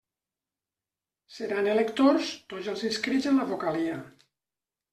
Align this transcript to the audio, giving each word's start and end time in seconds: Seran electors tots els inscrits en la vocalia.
Seran 1.35 1.69
electors 1.75 2.33
tots 2.55 2.73
els 2.73 2.87
inscrits 2.89 3.31
en 3.35 3.41
la 3.43 3.49
vocalia. 3.53 4.03